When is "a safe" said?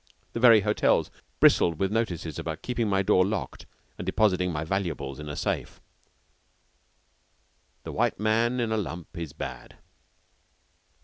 5.29-5.79